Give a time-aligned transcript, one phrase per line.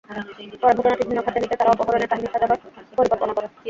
[0.61, 2.59] পরে ঘটনাটি ভিন্ন খাতে নিতে তারা অপহরণের কাহিনি সাজানোর
[2.97, 3.47] পরিকল্পনা করে।